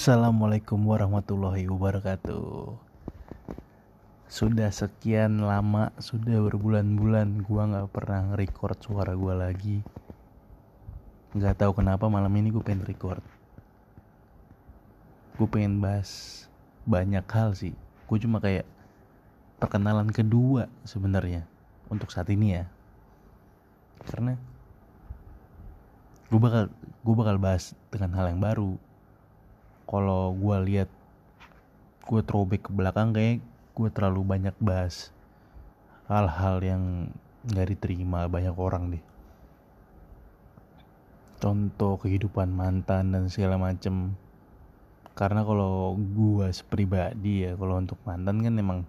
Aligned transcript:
Assalamualaikum 0.00 0.80
warahmatullahi 0.80 1.68
wabarakatuh. 1.68 2.72
Sudah 4.32 4.72
sekian 4.72 5.44
lama, 5.44 5.92
sudah 6.00 6.40
berbulan-bulan 6.40 7.44
gua 7.44 7.68
nggak 7.68 7.92
pernah 7.92 8.32
record 8.32 8.80
suara 8.80 9.12
gua 9.12 9.36
lagi. 9.36 9.84
Nggak 11.36 11.52
tahu 11.52 11.84
kenapa 11.84 12.08
malam 12.08 12.32
ini 12.32 12.48
gue 12.48 12.64
pengen 12.64 12.88
record. 12.88 13.20
Gue 15.36 15.44
pengen 15.52 15.84
bahas 15.84 16.48
banyak 16.88 17.28
hal 17.28 17.52
sih. 17.52 17.76
Gue 18.08 18.16
cuma 18.24 18.40
kayak 18.40 18.64
perkenalan 19.60 20.08
kedua 20.08 20.72
sebenarnya 20.88 21.44
Untuk 21.92 22.08
saat 22.08 22.32
ini 22.32 22.56
ya. 22.56 22.64
Karena 24.08 24.32
gue 26.32 26.40
bakal 26.40 26.72
gue 27.04 27.14
bakal 27.20 27.36
bahas 27.36 27.76
dengan 27.92 28.16
hal 28.16 28.32
yang 28.32 28.40
baru 28.40 28.80
kalau 29.90 30.30
gue 30.38 30.56
lihat 30.70 30.90
gue 32.06 32.22
throwback 32.22 32.70
ke 32.70 32.70
belakang 32.70 33.10
kayak 33.10 33.42
gue 33.74 33.88
terlalu 33.90 34.22
banyak 34.22 34.54
bahas 34.62 35.10
hal-hal 36.06 36.62
yang 36.62 36.82
nggak 37.50 37.74
diterima 37.74 38.30
banyak 38.30 38.54
orang 38.54 38.94
deh. 38.94 39.04
Contoh 41.42 41.98
kehidupan 41.98 42.54
mantan 42.54 43.10
dan 43.10 43.26
segala 43.26 43.58
macem. 43.58 44.14
Karena 45.18 45.42
kalau 45.42 45.98
gue 45.98 46.46
sepribadi 46.54 47.50
ya 47.50 47.58
kalau 47.58 47.82
untuk 47.82 47.98
mantan 48.06 48.46
kan 48.46 48.54
emang 48.54 48.80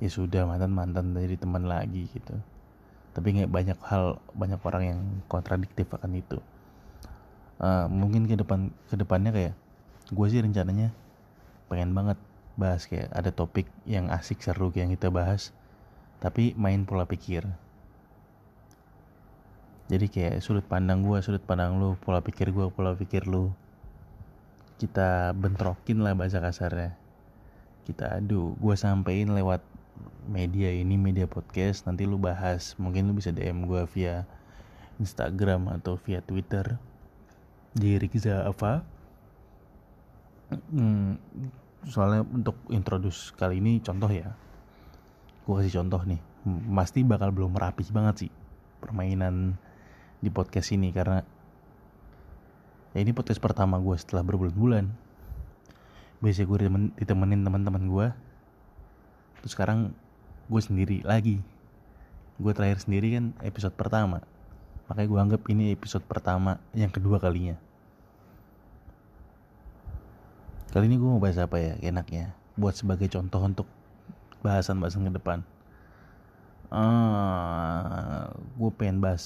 ya 0.00 0.08
sudah 0.08 0.48
mantan 0.48 0.72
mantan 0.72 1.12
dari 1.12 1.36
teman 1.36 1.68
lagi 1.68 2.08
gitu. 2.08 2.40
Tapi 3.12 3.36
nggak 3.36 3.52
banyak 3.52 3.78
hal 3.84 4.16
banyak 4.32 4.60
orang 4.64 4.82
yang 4.86 5.00
kontradiktif 5.28 5.92
akan 5.92 6.16
itu. 6.16 6.38
Uh, 7.60 7.84
mungkin 7.92 8.24
ke 8.24 8.40
depan 8.40 8.72
ke 8.88 8.96
depannya 8.96 9.32
kayak 9.36 9.54
gue 10.10 10.26
sih 10.26 10.42
rencananya 10.42 10.90
pengen 11.70 11.94
banget 11.94 12.18
bahas 12.58 12.84
kayak 12.90 13.08
ada 13.14 13.30
topik 13.30 13.70
yang 13.86 14.10
asik 14.10 14.42
seru 14.42 14.74
yang 14.74 14.90
kita 14.90 15.08
bahas 15.08 15.54
tapi 16.20 16.52
main 16.58 16.84
pola 16.84 17.08
pikir. 17.08 17.48
Jadi 19.90 20.06
kayak 20.06 20.44
sudut 20.44 20.62
pandang 20.62 21.02
gue 21.02 21.18
sudut 21.24 21.42
pandang 21.42 21.80
lu 21.80 21.96
pola 21.98 22.20
pikir 22.20 22.52
gue 22.52 22.68
pola 22.68 22.92
pikir 22.94 23.26
lu. 23.26 23.50
Kita 24.76 25.32
bentrokin 25.32 26.04
lah 26.04 26.12
bahasa 26.12 26.38
kasarnya. 26.38 26.94
Kita 27.88 28.20
adu 28.20 28.54
gue 28.60 28.76
sampein 28.76 29.32
lewat 29.32 29.64
media 30.28 30.70
ini 30.70 31.00
media 31.00 31.24
podcast. 31.24 31.88
Nanti 31.88 32.04
lu 32.04 32.20
bahas 32.20 32.76
mungkin 32.76 33.08
lu 33.08 33.16
bisa 33.16 33.32
DM 33.32 33.64
gue 33.66 33.82
via 33.90 34.28
Instagram 35.00 35.72
atau 35.80 35.96
via 35.96 36.20
Twitter. 36.20 36.76
Di 37.72 37.96
Riza 37.96 38.44
apa 38.44 38.84
hmm, 40.50 41.10
soalnya 41.86 42.26
untuk 42.26 42.58
introduce 42.68 43.32
kali 43.38 43.62
ini 43.62 43.78
contoh 43.80 44.10
ya. 44.10 44.34
Gue 45.46 45.54
kasih 45.62 45.82
contoh 45.82 46.02
nih. 46.04 46.20
Pasti 46.74 47.06
bakal 47.06 47.30
belum 47.30 47.54
rapi 47.54 47.84
banget 47.92 48.26
sih 48.26 48.30
permainan 48.80 49.60
di 50.20 50.28
podcast 50.32 50.72
ini 50.72 50.92
karena 50.92 51.20
ya 52.96 52.98
ini 53.00 53.12
podcast 53.12 53.40
pertama 53.40 53.78
gue 53.78 53.96
setelah 53.96 54.26
berbulan-bulan. 54.26 54.90
Biasanya 56.20 56.46
gue 56.46 56.58
ditemenin 57.00 57.40
teman-teman 57.46 57.84
gue 57.88 58.06
terus 59.40 59.56
sekarang 59.56 59.94
gue 60.50 60.60
sendiri 60.60 61.00
lagi. 61.06 61.40
Gue 62.40 62.52
terakhir 62.56 62.84
sendiri 62.84 63.16
kan 63.16 63.24
episode 63.44 63.72
pertama. 63.76 64.24
Makanya 64.88 65.08
gue 65.08 65.20
anggap 65.20 65.42
ini 65.48 65.70
episode 65.72 66.04
pertama 66.04 66.58
yang 66.74 66.90
kedua 66.90 67.22
kalinya 67.22 67.69
Kali 70.70 70.86
ini 70.86 71.02
gue 71.02 71.08
mau 71.10 71.18
bahas 71.18 71.34
apa 71.42 71.58
ya 71.58 71.74
enaknya? 71.82 72.30
Buat 72.54 72.78
sebagai 72.78 73.10
contoh 73.10 73.42
untuk 73.42 73.66
bahasan-bahasan 74.46 75.10
ke 75.10 75.12
depan. 75.18 75.42
Uh, 76.70 78.30
Gue 78.54 78.70
pengen 78.78 79.02
bahas 79.02 79.24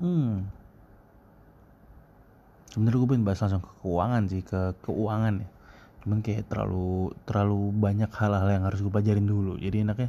Hmm. 0.00 0.48
Sebenernya 2.72 3.04
gue 3.04 3.08
pengen 3.12 3.28
bahas 3.28 3.44
langsung 3.44 3.60
ke 3.60 3.72
keuangan 3.84 4.22
sih 4.32 4.40
Ke 4.40 4.72
keuangan 4.80 5.44
ya. 5.44 5.48
Cuman 6.00 6.18
kayak 6.24 6.48
terlalu 6.48 7.12
terlalu 7.28 7.60
banyak 7.76 8.08
hal-hal 8.16 8.48
yang 8.48 8.64
harus 8.64 8.80
gue 8.80 8.88
pelajarin 8.88 9.28
dulu. 9.28 9.60
Jadi 9.60 9.84
enaknya 9.84 10.08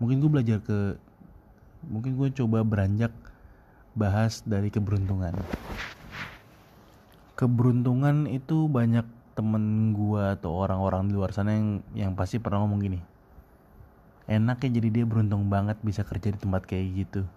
Mungkin 0.00 0.24
gue 0.24 0.30
belajar 0.32 0.58
ke 0.64 0.96
Mungkin 1.84 2.16
gue 2.16 2.32
coba 2.40 2.64
beranjak 2.64 3.12
Bahas 3.92 4.40
dari 4.48 4.72
keberuntungan 4.72 5.36
keberuntungan 7.44 8.24
itu 8.32 8.64
banyak 8.72 9.04
temen 9.36 9.92
gua 9.92 10.32
atau 10.32 10.56
orang-orang 10.56 11.12
di 11.12 11.12
luar 11.12 11.36
sana 11.36 11.52
yang 11.52 11.84
yang 11.92 12.12
pasti 12.16 12.40
pernah 12.40 12.64
ngomong 12.64 12.80
gini 12.80 13.00
enaknya 14.24 14.80
jadi 14.80 14.88
dia 14.88 15.04
beruntung 15.04 15.52
banget 15.52 15.76
bisa 15.84 16.00
kerja 16.00 16.32
di 16.32 16.40
tempat 16.40 16.64
kayak 16.64 17.04
gitu. 17.04 17.28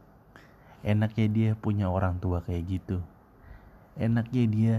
Enaknya 0.87 1.27
dia 1.27 1.51
punya 1.51 1.91
orang 1.91 2.15
tua 2.15 2.39
kayak 2.39 2.63
gitu. 2.63 3.03
Enaknya 3.99 4.43
dia 4.47 4.75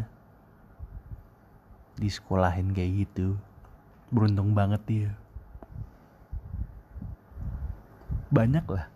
di 2.00 2.08
sekolahin 2.08 2.72
kayak 2.72 3.04
gitu. 3.04 3.36
Beruntung 4.08 4.56
banget 4.56 4.80
dia. 4.88 5.10
Banyak 8.32 8.64
lah 8.72 8.88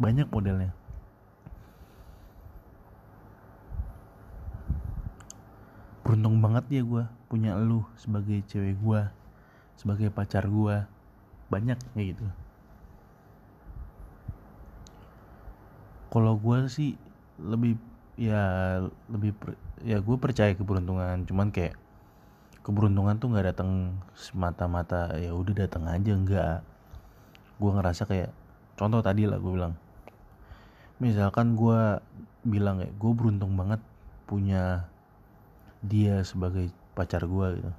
banyak 0.00 0.32
modelnya 0.32 0.72
beruntung 6.00 6.39
banget 6.50 6.66
ya 6.74 6.82
gue 6.82 7.04
punya 7.30 7.54
lu 7.54 7.86
sebagai 7.94 8.42
cewek 8.50 8.74
gue 8.82 9.02
sebagai 9.78 10.10
pacar 10.10 10.50
gue 10.50 10.82
banyak 11.46 11.78
kayak 11.94 12.18
gitu. 12.18 12.26
Kalau 16.10 16.34
gue 16.34 16.66
sih 16.66 16.98
lebih 17.38 17.78
ya 18.18 18.76
lebih 19.06 19.30
ya 19.86 20.02
gue 20.02 20.16
percaya 20.18 20.50
keberuntungan. 20.58 21.22
Cuman 21.22 21.54
kayak 21.54 21.78
keberuntungan 22.66 23.22
tuh 23.22 23.30
nggak 23.30 23.54
datang 23.54 24.02
semata-mata 24.18 25.14
ya 25.22 25.30
udah 25.30 25.54
datang 25.54 25.86
aja 25.86 26.12
enggak 26.12 26.60
gue 27.56 27.70
ngerasa 27.72 28.04
kayak 28.10 28.34
contoh 28.74 29.00
tadi 29.00 29.24
lah 29.24 29.38
gue 29.38 29.52
bilang. 29.54 29.78
Misalkan 30.98 31.54
gue 31.54 32.02
bilang 32.42 32.82
kayak 32.82 32.94
gue 32.98 33.12
beruntung 33.14 33.54
banget 33.54 33.80
punya 34.26 34.90
dia 35.80 36.20
sebagai 36.24 36.68
pacar 36.92 37.24
gue 37.24 37.46
gitu. 37.60 37.72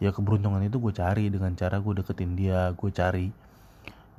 Ya 0.00 0.10
keberuntungan 0.10 0.64
itu 0.64 0.80
gue 0.82 0.92
cari 0.96 1.30
dengan 1.30 1.54
cara 1.54 1.78
gue 1.78 1.92
deketin 2.02 2.34
dia 2.34 2.72
gue 2.74 2.90
cari 2.90 3.30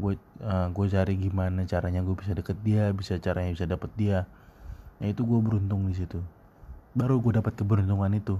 gue 0.01 0.13
uh, 0.41 0.67
gue 0.71 0.85
cari 0.87 1.13
gimana 1.19 1.67
caranya 1.67 2.01
gue 2.01 2.15
bisa 2.15 2.31
deket 2.33 2.57
dia 2.63 2.89
bisa 2.95 3.19
caranya 3.19 3.51
bisa 3.51 3.67
dapet 3.67 3.91
dia. 3.99 4.29
Nah 5.03 5.07
itu 5.11 5.27
gue 5.27 5.39
beruntung 5.43 5.89
di 5.89 5.95
situ. 5.97 6.23
Baru 6.95 7.19
gue 7.19 7.35
dapat 7.35 7.53
keberuntungan 7.57 8.13
itu. 8.15 8.39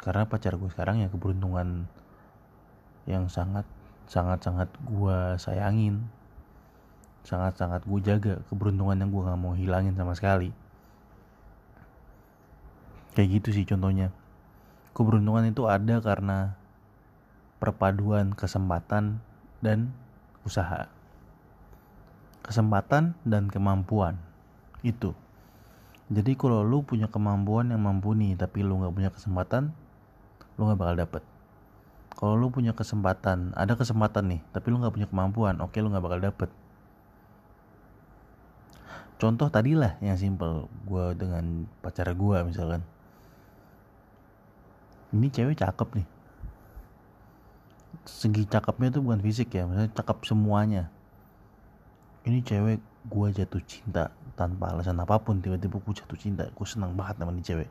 Karena 0.00 0.24
pacar 0.28 0.56
gue 0.56 0.70
sekarang 0.72 1.04
ya 1.04 1.08
keberuntungan 1.12 1.88
yang 3.06 3.28
sangat 3.28 3.68
sangat 4.08 4.40
sangat 4.40 4.70
gue 4.86 5.18
sayangin. 5.36 6.08
Sangat 7.26 7.58
sangat 7.58 7.82
gue 7.84 8.00
jaga. 8.00 8.34
Keberuntungan 8.48 8.96
yang 8.96 9.10
gue 9.12 9.22
nggak 9.26 9.40
mau 9.40 9.52
hilangin 9.52 9.98
sama 9.98 10.14
sekali 10.14 10.54
kayak 13.16 13.40
gitu 13.40 13.48
sih 13.56 13.64
contohnya. 13.64 14.12
Keberuntungan 14.92 15.48
itu 15.48 15.64
ada 15.64 16.04
karena 16.04 16.52
perpaduan 17.56 18.36
kesempatan 18.36 19.24
dan 19.64 19.96
usaha. 20.44 20.92
Kesempatan 22.44 23.16
dan 23.24 23.48
kemampuan. 23.48 24.20
Itu. 24.84 25.16
Jadi 26.06 26.38
kalau 26.38 26.62
lu 26.62 26.86
punya 26.86 27.10
kemampuan 27.10 27.74
yang 27.74 27.82
mampu 27.82 28.14
nih 28.14 28.38
tapi 28.38 28.62
lu 28.62 28.78
nggak 28.78 28.94
punya 28.94 29.10
kesempatan 29.10 29.74
lu 30.54 30.70
nggak 30.70 30.78
bakal 30.78 30.94
dapet. 30.94 31.22
Kalau 32.14 32.34
lu 32.38 32.48
punya 32.54 32.72
kesempatan 32.78 33.50
ada 33.58 33.74
kesempatan 33.74 34.30
nih 34.30 34.40
tapi 34.54 34.70
lu 34.70 34.78
nggak 34.78 34.94
punya 34.94 35.08
kemampuan 35.10 35.58
oke 35.58 35.74
lu 35.82 35.90
nggak 35.90 36.04
bakal 36.06 36.20
dapet. 36.22 36.50
Contoh 39.18 39.50
tadilah 39.50 39.98
yang 39.98 40.14
simple 40.14 40.70
gue 40.86 41.04
dengan 41.18 41.66
pacar 41.82 42.06
gue 42.14 42.38
misalkan 42.46 42.86
ini 45.14 45.28
cewek 45.30 45.58
cakep 45.58 45.88
nih. 46.02 46.08
Segi 48.06 48.42
cakepnya 48.46 48.94
tuh 48.94 49.02
bukan 49.02 49.20
fisik 49.22 49.54
ya 49.54 49.66
maksudnya 49.66 49.90
cakep 49.94 50.18
semuanya. 50.26 50.90
Ini 52.26 52.42
cewek 52.42 52.78
gue 53.06 53.26
jatuh 53.30 53.62
cinta 53.62 54.10
tanpa 54.34 54.74
alasan 54.74 54.98
apa 54.98 55.22
pun 55.22 55.38
tiba-tiba 55.38 55.78
gue 55.78 55.94
jatuh 55.94 56.18
cinta 56.18 56.50
gue 56.50 56.66
senang 56.66 56.94
banget 56.98 57.22
sama 57.22 57.30
ini 57.34 57.42
cewek. 57.42 57.70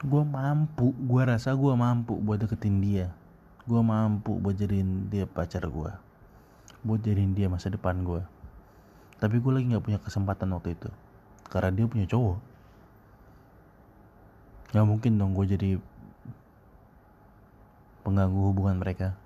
Gue 0.00 0.22
mampu 0.24 0.96
gue 0.96 1.22
rasa 1.22 1.54
gue 1.54 1.74
mampu 1.76 2.18
buat 2.18 2.42
deketin 2.42 2.82
dia. 2.82 3.14
Gue 3.68 3.82
mampu 3.84 4.34
buat 4.40 4.58
jadiin 4.58 5.12
dia 5.12 5.26
pacar 5.30 5.66
gue 5.68 5.92
buat 6.80 7.00
jadiin 7.04 7.36
dia 7.36 7.44
masa 7.44 7.68
depan 7.68 8.00
gue 8.08 8.24
tapi 9.20 9.36
gue 9.36 9.52
lagi 9.52 9.68
nggak 9.68 9.84
punya 9.84 10.00
kesempatan 10.00 10.48
waktu 10.56 10.72
itu. 10.80 10.88
Karena 11.52 11.68
dia 11.76 11.84
punya 11.84 12.08
cowok 12.08 12.49
nggak 14.70 14.86
mungkin 14.86 15.18
dong 15.18 15.34
gue 15.34 15.46
jadi 15.50 15.70
pengganggu 18.06 18.40
hubungan 18.54 18.78
mereka. 18.78 19.18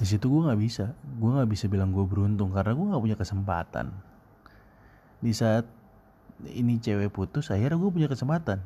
Di 0.00 0.06
situ 0.08 0.26
gue 0.26 0.42
nggak 0.48 0.60
bisa. 0.60 0.96
Gue 1.20 1.30
nggak 1.32 1.48
bisa 1.48 1.64
bilang 1.70 1.92
gue 1.92 2.04
beruntung 2.04 2.50
karena 2.50 2.72
gue 2.74 2.86
nggak 2.88 3.04
punya 3.04 3.16
kesempatan. 3.20 3.86
Di 5.20 5.32
saat 5.32 5.68
ini 6.50 6.82
cewek 6.82 7.14
putus 7.14 7.52
akhirnya 7.52 7.78
gue 7.78 7.90
punya 7.92 8.08
kesempatan. 8.10 8.58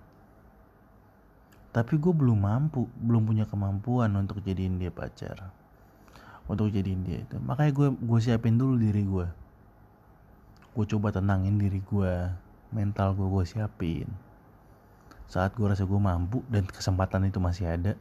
Tapi 1.69 1.95
gue 2.01 2.13
belum 2.17 2.39
mampu 2.43 2.89
belum 2.97 3.29
punya 3.29 3.45
kemampuan 3.45 4.15
untuk 4.17 4.41
jadiin 4.41 4.81
dia 4.81 4.95
pacar. 4.95 5.53
Untuk 6.49 6.73
jadiin 6.73 7.05
dia 7.05 7.23
itu. 7.23 7.37
Makanya 7.37 7.73
gue 7.77 7.89
gue 7.93 8.19
siapin 8.25 8.57
dulu 8.57 8.81
diri 8.81 9.05
gue 9.05 9.29
gue 10.79 10.87
coba 10.95 11.11
tenangin 11.11 11.59
diri 11.59 11.83
gue 11.83 12.15
mental 12.71 13.17
gue 13.17 13.29
gue 13.29 13.45
siapin. 13.49 14.09
Saat 15.29 15.57
gue 15.57 15.69
rasa 15.69 15.85
gue 15.85 16.01
mampu 16.01 16.41
dan 16.49 16.65
kesempatan 16.65 17.29
itu 17.29 17.41
masih 17.41 17.69
ada 17.69 17.93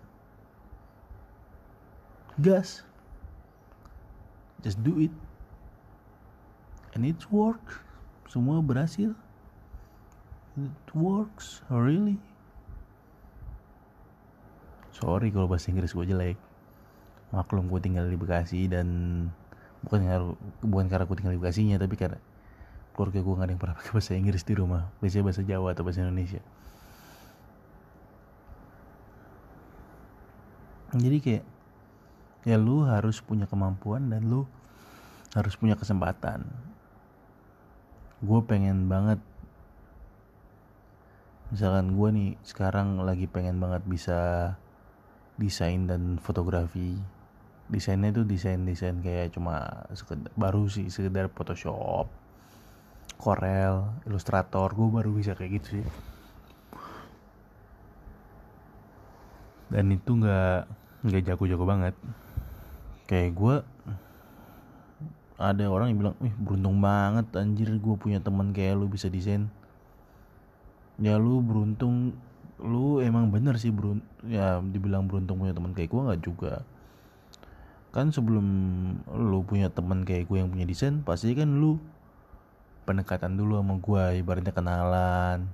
gas. 2.40 2.84
Just 4.64 4.80
do 4.84 4.98
it. 5.02 5.14
And 6.96 7.06
it 7.06 7.20
work 7.30 7.84
semua 8.28 8.60
berhasil. 8.64 9.14
It 10.58 10.88
works 10.98 11.62
really. 11.70 12.18
Sorry 14.98 15.30
kalau 15.30 15.46
bahasa 15.46 15.70
Inggris 15.70 15.94
gue 15.94 16.06
jelek. 16.10 16.38
Maklum 17.30 17.70
gue 17.70 17.78
tinggal 17.84 18.08
di 18.10 18.18
Bekasi 18.18 18.66
dan 18.72 18.88
bukan 19.86 20.00
karena 20.02 20.34
bukan 20.64 20.86
karena 20.90 21.06
gue 21.06 21.18
tinggal 21.22 21.36
di 21.38 21.42
Bekasinya 21.44 21.78
tapi 21.78 21.96
karena 22.00 22.18
keluarga 22.98 23.22
gue 23.22 23.34
gak 23.38 23.46
ada 23.46 23.54
yang 23.54 23.62
pernah 23.62 23.78
pakai 23.78 23.92
bahasa 23.94 24.18
Inggris 24.18 24.42
di 24.42 24.54
rumah. 24.58 24.90
Biasanya 24.98 25.30
bahasa 25.30 25.46
Jawa 25.46 25.78
atau 25.78 25.86
bahasa 25.86 26.02
Indonesia. 26.02 26.42
Jadi 30.98 31.18
kayak 31.22 31.46
ya 32.50 32.58
lu 32.58 32.90
harus 32.90 33.22
punya 33.22 33.46
kemampuan 33.46 34.10
dan 34.10 34.26
lu 34.26 34.50
harus 35.38 35.54
punya 35.54 35.78
kesempatan. 35.78 36.50
Gue 38.26 38.42
pengen 38.42 38.90
banget 38.90 39.22
misalkan 41.54 41.94
gue 41.94 42.10
nih 42.12 42.30
sekarang 42.44 42.98
lagi 43.06 43.30
pengen 43.30 43.62
banget 43.62 43.86
bisa 43.86 44.20
desain 45.38 45.86
dan 45.86 46.18
fotografi. 46.18 46.98
Desainnya 47.70 48.10
tuh 48.10 48.26
desain 48.26 48.64
desain 48.66 48.98
kayak 49.06 49.38
cuma 49.38 49.86
sekedar, 49.94 50.34
baru 50.34 50.66
sih 50.66 50.90
sekedar 50.90 51.30
Photoshop 51.30 52.10
Corel 53.18 54.02
Illustrator 54.06 54.70
gue 54.72 54.88
baru 54.88 55.10
bisa 55.12 55.34
kayak 55.34 55.62
gitu 55.62 55.68
sih 55.82 55.86
dan 59.68 59.92
itu 59.92 60.16
nggak 60.16 60.64
nggak 61.04 61.24
jago-jago 61.28 61.66
banget 61.68 61.96
kayak 63.12 63.36
gue 63.36 63.56
ada 65.38 65.70
orang 65.70 65.94
yang 65.94 66.00
bilang, 66.02 66.16
ih 66.26 66.34
beruntung 66.34 66.82
banget 66.82 67.30
anjir 67.38 67.70
gue 67.78 67.96
punya 67.96 68.18
teman 68.18 68.58
kayak 68.58 68.74
lu 68.74 68.90
bisa 68.90 69.06
desain. 69.06 69.54
Ya 70.98 71.22
lu 71.22 71.46
beruntung, 71.46 72.18
lu 72.58 73.06
emang 73.06 73.30
bener 73.30 73.54
sih 73.62 73.70
beruntung, 73.70 74.10
ya 74.26 74.58
dibilang 74.66 75.06
beruntung 75.06 75.38
punya 75.38 75.54
teman 75.54 75.78
kayak 75.78 75.94
gue 75.94 76.02
nggak 76.10 76.22
juga. 76.26 76.54
Kan 77.94 78.10
sebelum 78.10 78.46
lu 79.14 79.46
punya 79.46 79.70
teman 79.70 80.02
kayak 80.10 80.26
gue 80.26 80.42
yang 80.42 80.50
punya 80.50 80.66
desain, 80.66 81.06
pasti 81.06 81.38
kan 81.38 81.62
lu 81.62 81.78
pendekatan 82.88 83.36
dulu 83.36 83.60
sama 83.60 83.76
gue, 83.84 84.24
ibaratnya 84.24 84.56
kenalan, 84.56 85.52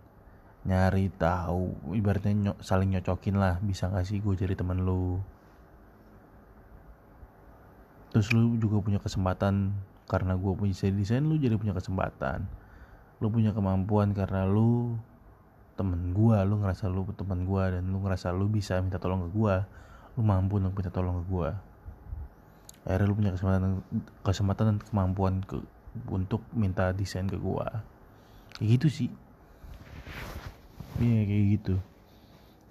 nyari 0.69 1.09
tahu, 1.17 1.73
ibaratnya 1.97 2.53
saling 2.61 2.93
nyocokin 2.93 3.41
lah, 3.41 3.57
bisa 3.65 3.89
gak 3.89 4.05
sih 4.05 4.21
gue 4.21 4.37
jadi 4.37 4.53
teman 4.53 4.85
lu? 4.85 5.17
Terus 8.13 8.29
lu 8.29 8.53
juga 8.61 8.77
punya 8.85 9.01
kesempatan 9.01 9.73
karena 10.05 10.37
gue 10.37 10.53
punya 10.53 10.77
desain 10.93 11.25
lu 11.25 11.41
jadi 11.41 11.57
punya 11.57 11.73
kesempatan. 11.73 12.45
Lu 13.17 13.33
punya 13.33 13.49
kemampuan 13.57 14.13
karena 14.13 14.45
lu 14.45 15.01
temen 15.73 16.13
gue 16.13 16.37
lu 16.45 16.61
ngerasa 16.61 16.85
lu 16.85 17.01
temen 17.17 17.49
gue 17.49 17.63
dan 17.73 17.83
lu 17.89 17.97
ngerasa 18.05 18.29
lu 18.29 18.45
bisa 18.45 18.77
minta 18.77 19.01
tolong 19.01 19.25
ke 19.25 19.29
gue 19.33 19.55
lu 20.13 20.21
mampu 20.21 20.61
untuk 20.61 20.77
minta 20.77 20.93
tolong 20.93 21.25
ke 21.25 21.33
gue 21.33 21.49
akhirnya 22.85 23.07
lu 23.09 23.15
punya 23.17 23.31
kesempatan 23.33 23.81
kesempatan 24.21 24.63
dan 24.69 24.77
kemampuan 24.85 25.33
ke 25.41 25.57
untuk 26.09 26.41
minta 26.53 26.89
desain 26.93 27.29
ke 27.29 27.37
gue 27.37 27.67
kayak 28.57 28.69
gitu 28.79 28.87
sih. 28.89 29.09
Iya 31.01 31.21
kayak 31.25 31.45
gitu. 31.57 31.75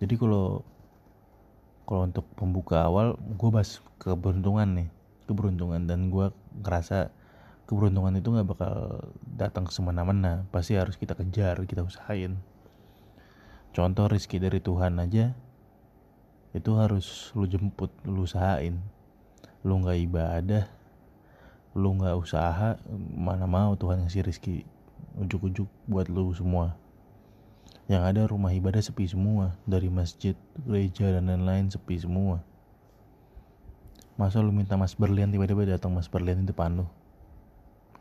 Jadi 0.02 0.14
kalau 0.18 0.62
kalau 1.86 2.06
untuk 2.06 2.26
pembuka 2.38 2.86
awal 2.86 3.18
gue 3.18 3.50
bahas 3.50 3.82
keberuntungan 3.98 4.68
nih 4.78 4.88
keberuntungan 5.26 5.84
dan 5.86 6.10
gue 6.10 6.30
ngerasa 6.62 7.10
keberuntungan 7.66 8.14
itu 8.18 8.28
nggak 8.30 8.48
bakal 8.48 8.74
datang 9.22 9.66
semena-mena. 9.70 10.46
Pasti 10.50 10.78
harus 10.78 10.98
kita 10.98 11.18
kejar 11.18 11.62
kita 11.66 11.82
usahain. 11.82 12.38
Contoh 13.72 14.04
rezeki 14.06 14.38
dari 14.38 14.60
Tuhan 14.60 15.00
aja 15.00 15.32
itu 16.52 16.70
harus 16.76 17.32
lu 17.32 17.48
jemput 17.48 17.90
lu 18.04 18.28
usahain. 18.28 18.78
Lu 19.64 19.78
nggak 19.80 19.98
ibadah 20.04 20.81
lu 21.72 21.96
nggak 21.96 22.20
usaha 22.20 22.76
mana 23.16 23.48
mau 23.48 23.72
Tuhan 23.80 24.04
ngasih 24.04 24.28
rezeki 24.28 24.56
ujuk-ujuk 25.16 25.68
buat 25.88 26.08
lu 26.08 26.32
semua. 26.36 26.76
Yang 27.88 28.02
ada 28.14 28.22
rumah 28.28 28.52
ibadah 28.52 28.80
sepi 28.80 29.08
semua 29.08 29.56
dari 29.64 29.88
masjid 29.88 30.36
gereja 30.64 31.12
dan 31.16 31.28
lain-lain 31.28 31.68
sepi 31.72 31.96
semua. 31.96 32.40
Masa 34.16 34.44
lu 34.44 34.52
minta 34.52 34.76
mas 34.76 34.92
berlian 34.92 35.32
tiba-tiba 35.32 35.64
datang 35.64 35.92
mas 35.92 36.08
berlian 36.08 36.44
di 36.44 36.52
depan 36.52 36.84
lu? 36.84 36.86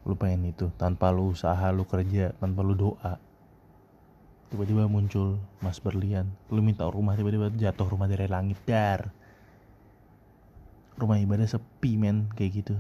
Lu 0.04 0.20
pengen 0.20 0.52
itu 0.52 0.68
tanpa 0.76 1.10
lu 1.10 1.32
usaha 1.32 1.72
lu 1.72 1.88
kerja 1.88 2.36
tanpa 2.40 2.62
lu 2.64 2.76
doa. 2.76 3.20
Tiba-tiba 4.52 4.92
muncul 4.92 5.40
mas 5.64 5.80
berlian. 5.80 6.28
Lu 6.52 6.60
minta 6.60 6.84
rumah 6.92 7.16
tiba-tiba 7.16 7.48
jatuh 7.56 7.88
rumah 7.88 8.12
dari 8.12 8.28
langit. 8.28 8.60
Dar. 8.68 9.16
Rumah 11.00 11.18
ibadah 11.24 11.48
sepi 11.48 11.96
men 11.96 12.28
kayak 12.36 12.52
gitu 12.52 12.76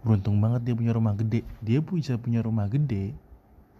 beruntung 0.00 0.40
banget 0.40 0.72
dia 0.72 0.74
punya 0.76 0.92
rumah 0.96 1.14
gede. 1.16 1.44
Dia 1.60 1.78
bisa 1.84 2.16
punya 2.16 2.40
rumah 2.40 2.66
gede 2.68 3.12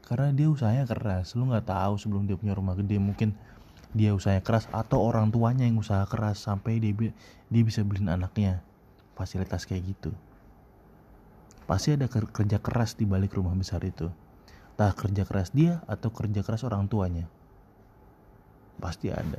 karena 0.05 0.35
dia 0.35 0.49
usahanya 0.50 0.85
keras. 0.85 1.33
Lu 1.39 1.49
nggak 1.49 1.71
tahu 1.71 1.95
sebelum 1.97 2.29
dia 2.29 2.37
punya 2.37 2.53
rumah 2.53 2.77
gede 2.77 3.00
mungkin 3.00 3.33
dia 3.91 4.15
usahanya 4.15 4.45
keras 4.45 4.71
atau 4.71 5.03
orang 5.03 5.33
tuanya 5.35 5.67
yang 5.67 5.81
usaha 5.81 6.07
keras 6.07 6.43
sampai 6.47 6.79
dia 6.79 7.15
dia 7.49 7.62
bisa 7.65 7.81
beliin 7.83 8.12
anaknya. 8.12 8.61
Fasilitas 9.17 9.65
kayak 9.69 9.97
gitu. 9.97 10.12
Pasti 11.69 11.95
ada 11.95 12.11
kerja 12.11 12.59
keras 12.59 12.99
di 12.99 13.07
balik 13.07 13.37
rumah 13.37 13.55
besar 13.55 13.81
itu. 13.87 14.11
Entah 14.75 14.97
kerja 14.97 15.23
keras 15.29 15.53
dia 15.53 15.85
atau 15.87 16.09
kerja 16.11 16.41
keras 16.43 16.65
orang 16.65 16.89
tuanya. 16.89 17.29
Pasti 18.81 19.12
ada. 19.12 19.39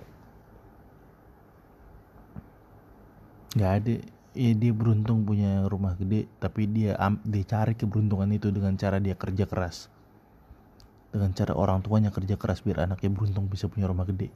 Nggak 3.52 3.72
ada 3.84 3.96
ya 4.32 4.56
dia 4.56 4.72
beruntung 4.72 5.28
punya 5.28 5.68
rumah 5.68 6.00
gede 6.00 6.24
tapi 6.40 6.64
dia 6.64 6.96
dia 7.28 7.44
cari 7.44 7.76
keberuntungan 7.76 8.32
itu 8.32 8.48
dengan 8.52 8.76
cara 8.80 9.00
dia 9.04 9.16
kerja 9.16 9.44
keras. 9.48 9.92
Dengan 11.12 11.36
cara 11.36 11.52
orang 11.52 11.84
tuanya 11.84 12.08
kerja 12.08 12.40
keras 12.40 12.64
biar 12.64 12.88
anaknya 12.88 13.12
beruntung 13.12 13.52
bisa 13.52 13.68
punya 13.68 13.92
rumah 13.92 14.08
gede. 14.08 14.32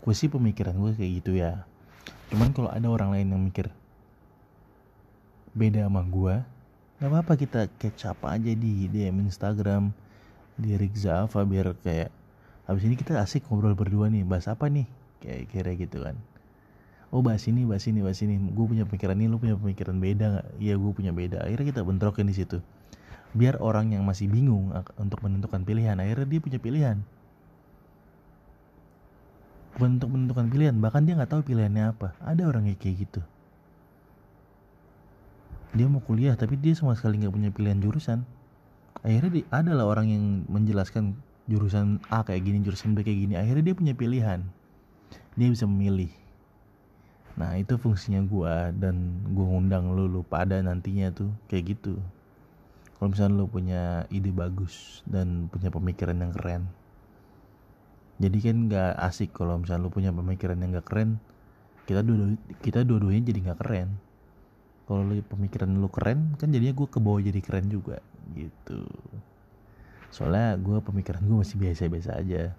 Gue 0.00 0.14
sih 0.16 0.32
pemikiran 0.32 0.72
gue 0.80 0.96
kayak 0.96 1.12
gitu 1.20 1.36
ya. 1.36 1.68
Cuman 2.32 2.56
kalau 2.56 2.72
ada 2.72 2.88
orang 2.88 3.12
lain 3.12 3.28
yang 3.36 3.42
mikir 3.44 3.68
beda 5.52 5.84
sama 5.84 6.00
gue 6.08 6.40
nggak 6.96 7.10
apa-apa 7.12 7.34
kita 7.36 7.60
catch 7.76 8.08
up 8.08 8.24
aja 8.24 8.56
di 8.56 8.88
DM 8.88 9.28
Instagram 9.28 9.92
di 10.56 10.72
Rizza 10.80 11.20
Alfa 11.20 11.44
biar 11.44 11.76
kayak 11.84 12.08
habis 12.64 12.88
ini 12.88 12.96
kita 12.96 13.20
asik 13.20 13.44
ngobrol 13.52 13.76
berdua 13.76 14.08
nih 14.08 14.24
bahas 14.24 14.48
apa 14.48 14.72
nih? 14.72 14.88
Kayak 15.20 15.42
kira 15.52 15.70
gitu 15.76 15.98
kan 16.00 16.16
oh 17.12 17.20
bahas 17.20 17.44
ini 17.44 17.68
bahas 17.68 17.84
ini 17.84 18.00
bahas 18.00 18.18
ini. 18.24 18.40
Gue 18.40 18.64
punya 18.64 18.88
pemikiran 18.88 19.14
ini 19.20 19.28
lu 19.28 19.36
punya 19.36 19.54
pemikiran 19.54 20.00
beda 20.00 20.26
nggak? 20.32 20.46
Iya 20.58 20.74
gue 20.80 20.92
punya 20.96 21.12
beda. 21.12 21.44
Akhirnya 21.44 21.66
kita 21.68 21.80
bentrokin 21.84 22.26
di 22.26 22.34
situ. 22.34 22.58
Biar 23.36 23.60
orang 23.60 23.92
yang 23.92 24.02
masih 24.08 24.32
bingung 24.32 24.72
untuk 24.96 25.20
menentukan 25.20 25.60
pilihan 25.62 26.00
akhirnya 26.00 26.26
dia 26.26 26.40
punya 26.40 26.58
pilihan. 26.58 26.96
Bukan 29.76 30.00
untuk 30.00 30.10
menentukan 30.12 30.46
pilihan 30.52 30.74
bahkan 30.80 31.04
dia 31.04 31.14
nggak 31.20 31.30
tahu 31.30 31.42
pilihannya 31.44 31.92
apa. 31.92 32.16
Ada 32.24 32.48
orang 32.48 32.72
yang 32.72 32.80
kayak 32.80 33.08
gitu. 33.08 33.20
Dia 35.72 35.88
mau 35.88 36.00
kuliah 36.04 36.36
tapi 36.36 36.56
dia 36.60 36.72
sama 36.76 36.96
sekali 36.96 37.20
nggak 37.20 37.32
punya 37.32 37.50
pilihan 37.52 37.78
jurusan. 37.80 38.24
Akhirnya 39.04 39.30
dia, 39.40 39.44
adalah 39.52 39.84
orang 39.88 40.06
yang 40.08 40.24
menjelaskan 40.48 41.16
jurusan 41.50 41.98
A 42.06 42.22
kayak 42.22 42.44
gini 42.44 42.64
jurusan 42.64 42.96
B 42.96 43.04
kayak 43.04 43.18
gini. 43.28 43.34
Akhirnya 43.36 43.72
dia 43.72 43.76
punya 43.76 43.94
pilihan. 43.96 44.40
Dia 45.32 45.48
bisa 45.48 45.64
memilih 45.64 46.12
nah 47.32 47.56
itu 47.56 47.80
fungsinya 47.80 48.20
gue 48.28 48.54
dan 48.76 49.24
gue 49.32 49.46
ngundang 49.46 49.96
lu 49.96 50.04
lu 50.04 50.20
pada 50.20 50.60
nantinya 50.60 51.08
tuh 51.12 51.32
kayak 51.48 51.76
gitu. 51.76 51.96
Kalau 52.96 53.08
misalnya 53.10 53.34
lu 53.34 53.46
punya 53.50 53.82
ide 54.14 54.30
bagus 54.30 55.02
dan 55.08 55.48
punya 55.50 55.72
pemikiran 55.72 56.16
yang 56.22 56.32
keren. 56.36 56.62
Jadi 58.22 58.38
kan 58.38 58.56
nggak 58.70 58.92
asik 59.10 59.34
kalau 59.34 59.58
misalnya 59.58 59.82
lu 59.82 59.90
punya 59.90 60.14
pemikiran 60.14 60.60
yang 60.62 60.78
gak 60.78 60.86
keren 60.86 61.18
kita 61.82 61.98
dua 62.06 62.38
kita 62.62 62.86
dua-duanya 62.86 63.22
jadi 63.26 63.38
nggak 63.50 63.58
keren. 63.58 63.88
Kalau 64.86 65.02
lu 65.02 65.18
pemikiran 65.26 65.70
lu 65.72 65.88
keren 65.90 66.38
kan 66.38 66.52
jadinya 66.54 66.74
gue 66.78 66.88
ke 66.88 66.98
bawah 67.02 67.18
jadi 67.18 67.40
keren 67.42 67.66
juga 67.66 67.98
gitu. 68.38 68.86
Soalnya 70.12 70.60
gue 70.60 70.78
pemikiran 70.78 71.24
gue 71.24 71.36
masih 71.42 71.56
biasa-biasa 71.58 72.20
aja 72.22 72.54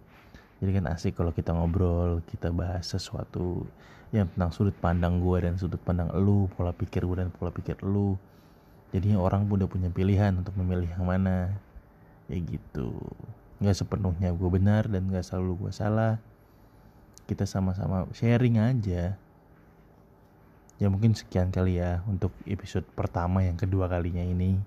jadi 0.64 0.80
kan 0.80 0.96
asik 0.96 1.20
kalau 1.20 1.36
kita 1.36 1.52
ngobrol 1.52 2.24
kita 2.24 2.48
bahas 2.48 2.88
sesuatu 2.88 3.68
yang 4.16 4.32
tentang 4.32 4.48
sudut 4.56 4.72
pandang 4.80 5.20
gue 5.20 5.44
dan 5.44 5.60
sudut 5.60 5.82
pandang 5.84 6.08
lu 6.16 6.48
pola 6.56 6.72
pikir 6.72 7.04
gue 7.04 7.20
dan 7.20 7.28
pola 7.36 7.52
pikir 7.52 7.84
lu. 7.84 8.16
Jadinya 8.96 9.20
orang 9.20 9.44
udah 9.44 9.68
punya 9.68 9.92
pilihan 9.92 10.32
untuk 10.40 10.56
memilih 10.56 10.88
yang 10.88 11.04
mana. 11.04 11.52
Kayak 12.32 12.56
gitu. 12.56 12.96
Nggak 13.60 13.76
sepenuhnya 13.76 14.32
gue 14.32 14.50
benar 14.54 14.88
dan 14.88 15.04
nggak 15.12 15.28
selalu 15.28 15.68
gue 15.68 15.72
salah. 15.76 16.16
Kita 17.28 17.44
sama-sama 17.44 18.08
sharing 18.16 18.64
aja. 18.64 19.20
Ya 20.80 20.88
mungkin 20.88 21.12
sekian 21.12 21.52
kali 21.52 21.84
ya 21.84 22.08
untuk 22.08 22.32
episode 22.48 22.88
pertama 22.96 23.44
yang 23.44 23.60
kedua 23.60 23.92
kalinya 23.92 24.24
ini 24.24 24.64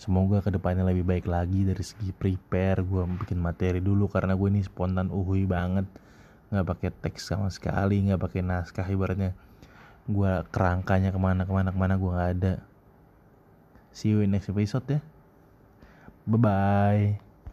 semoga 0.00 0.40
ke 0.40 0.48
depannya 0.48 0.88
lebih 0.88 1.04
baik 1.04 1.28
lagi 1.28 1.68
dari 1.68 1.84
segi 1.84 2.08
prepare 2.16 2.80
gue 2.80 3.04
bikin 3.20 3.36
materi 3.36 3.84
dulu 3.84 4.08
karena 4.08 4.32
gue 4.32 4.48
ini 4.48 4.64
spontan 4.64 5.12
uhui 5.12 5.44
banget. 5.44 5.84
Nggak 6.48 6.66
pakai 6.66 6.90
teks 7.04 7.28
sama 7.28 7.52
sekali 7.52 8.00
nggak 8.08 8.18
pakai 8.18 8.40
naskah 8.40 8.88
ibaratnya. 8.88 9.36
Gue 10.08 10.32
kerangkanya 10.48 11.12
ke 11.12 11.20
mana 11.20 11.44
ke 11.44 11.52
mana 11.52 11.68
ke 11.68 11.78
mana 11.78 11.94
gue 12.00 12.10
nggak 12.10 12.30
ada. 12.40 12.54
See 13.92 14.16
you 14.16 14.24
in 14.24 14.32
next 14.32 14.48
episode 14.48 14.88
ya. 14.88 15.04
Bye 16.24 16.40
bye 16.40 17.29